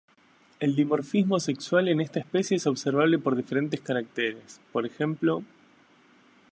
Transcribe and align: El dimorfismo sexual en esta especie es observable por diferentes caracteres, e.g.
El 0.59 0.75
dimorfismo 0.75 1.39
sexual 1.39 1.87
en 1.87 2.01
esta 2.01 2.17
especie 2.19 2.57
es 2.57 2.65
observable 2.65 3.19
por 3.19 3.35
diferentes 3.35 3.81
caracteres, 3.81 4.59
e.g. 4.73 5.43